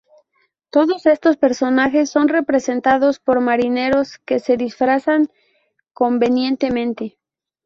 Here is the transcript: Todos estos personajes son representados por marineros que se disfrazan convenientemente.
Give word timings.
Todos 0.71 1.05
estos 1.05 1.37
personajes 1.37 2.09
son 2.09 2.27
representados 2.27 3.19
por 3.19 3.39
marineros 3.39 4.17
que 4.25 4.39
se 4.39 4.57
disfrazan 4.57 5.27
convenientemente. 5.93 7.19